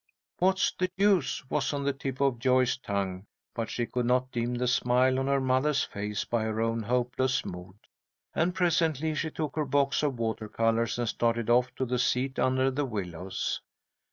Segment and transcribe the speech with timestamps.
[0.39, 4.55] "What's the use," was on the tip of Joyce's tongue, but she could not dim
[4.55, 7.77] the smile on her mother's face by her own hopeless mood,
[8.33, 12.39] and presently she took her box of water colours and started off to the seat
[12.39, 13.61] under the willows.